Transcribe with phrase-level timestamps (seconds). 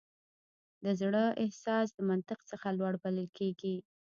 [0.83, 3.75] د زړه احساس د منطق څخه لوړ بلل کېږي.